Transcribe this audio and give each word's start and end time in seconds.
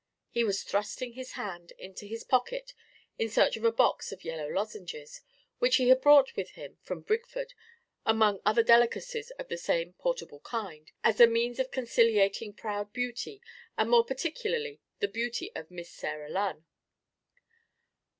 —he 0.31 0.43
was 0.43 0.63
thrusting 0.63 1.13
his 1.13 1.33
hand 1.33 1.73
into 1.77 2.07
his 2.07 2.23
pocket 2.23 2.73
in 3.19 3.29
search 3.29 3.55
of 3.55 3.63
a 3.63 3.71
box 3.71 4.11
of 4.11 4.23
yellow 4.23 4.47
lozenges, 4.49 5.21
which 5.59 5.75
he 5.75 5.89
had 5.89 6.01
brought 6.01 6.35
with 6.35 6.49
him 6.57 6.79
from 6.81 7.01
Brigford 7.01 7.53
among 8.03 8.41
other 8.43 8.63
delicacies 8.63 9.29
of 9.37 9.47
the 9.47 9.59
same 9.59 9.93
portable 9.93 10.39
kind, 10.39 10.91
as 11.03 11.19
a 11.21 11.27
means 11.27 11.59
of 11.59 11.69
conciliating 11.69 12.55
proud 12.55 12.91
beauty, 12.93 13.43
and 13.77 13.91
more 13.91 14.03
particularly 14.03 14.79
the 14.97 15.07
beauty 15.07 15.51
of 15.55 15.69
Miss 15.69 15.91
Sarah 15.91 16.31
Lunn. 16.31 16.65